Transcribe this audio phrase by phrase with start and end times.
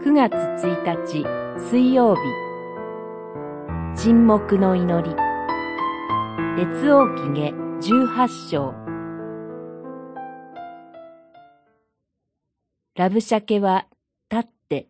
[0.00, 1.24] 9月1日
[1.58, 2.20] 水曜日
[3.96, 5.16] 沈黙の祈り
[6.56, 8.74] 列王記下18章
[12.94, 13.86] ラブシャケは
[14.30, 14.88] 立って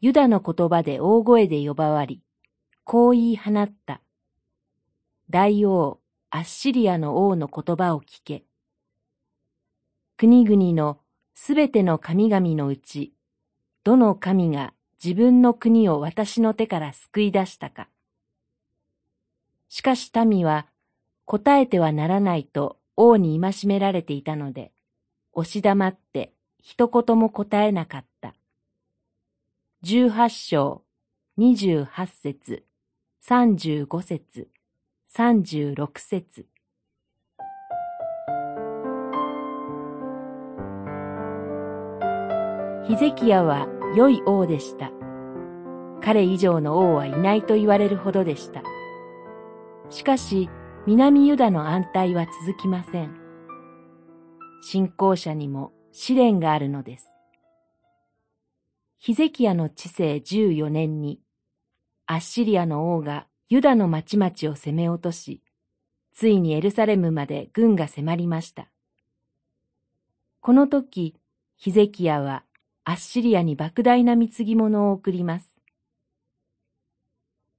[0.00, 2.22] ユダの言葉で大声で呼ばわり
[2.90, 4.00] こう言い放った。
[5.28, 8.44] 大王、アッシリアの王の言葉を聞け。
[10.16, 10.98] 国々の
[11.34, 13.12] すべての神々のうち、
[13.84, 17.88] どの神が自分の国を私の手から救い出したか。
[19.68, 20.66] しかし民は
[21.24, 24.72] 答えてはならないと王に戒められていたので、
[25.32, 28.34] 押し黙って一言も答えなかった。
[29.82, 30.82] 十八章、
[31.36, 32.64] 二十八節、
[33.20, 34.48] 三十五節、
[35.06, 36.46] 三十六節。
[42.88, 44.90] ヒゼキヤは良い王でした。
[46.00, 48.62] 彼以上の王はいないと言われるほどでした。
[49.90, 50.48] しかし、
[50.86, 53.14] 南ユダの安泰は続きません。
[54.62, 57.08] 信仰者にも試練があるのです。
[58.96, 61.20] ヒゼキヤの治世14年に、
[62.06, 65.42] アッシリアの王がユダの町々を攻め落とし、
[66.14, 68.70] ついにエルサレムまで軍が迫りました。
[70.40, 71.16] この時、
[71.58, 72.44] ヒゼキヤは
[72.88, 75.60] アッシリアに莫大な貢ぎ物を送ります。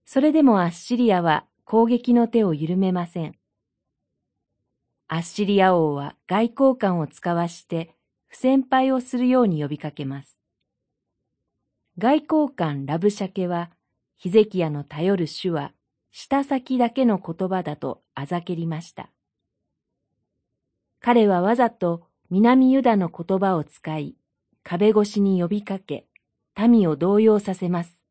[0.03, 3.35] それでもアッシリアは攻撃の手を緩めません。
[5.07, 7.93] アッシリア王は外交官を使わして
[8.25, 10.41] 不戦敗をするように呼びかけます。
[11.99, 13.69] 外交官ラブシャケは
[14.17, 15.73] ヒゼキヤの頼る主は
[16.09, 19.11] 舌先だけの言葉だとあざけりました。
[20.99, 24.15] 彼はわざと南ユダの言葉を使い、
[24.69, 26.05] 壁越しに呼びかけ、
[26.55, 28.03] 民を動揺させます。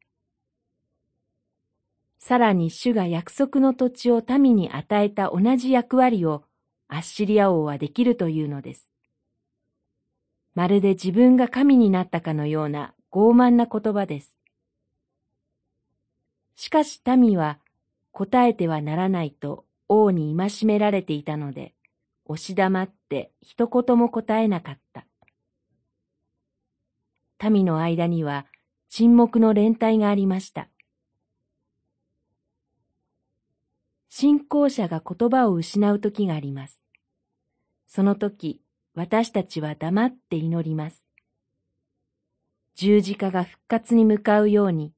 [2.19, 6.43] さらに主が約束の土地を民に与えた同じ役割を
[6.89, 8.91] アッシリア王はできるというのです。
[10.57, 14.37] まるで自分が神になったかのような傲慢な言葉です。
[16.57, 17.61] しかし民は
[18.11, 21.77] 答えてはならないと王に戒められていたので、
[22.25, 25.08] 押し黙って一言も答えなかった。
[27.51, 28.47] 民の間には
[28.89, 30.69] 沈黙の連帯がありました。
[34.09, 36.83] 信仰者が言葉を失う時があります。
[37.87, 38.61] その時、
[38.95, 41.07] 私たちは黙って祈ります。
[42.75, 44.93] 十字架が復活に向かうように、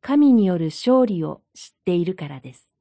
[0.00, 2.72] 神による勝利を知っているからです。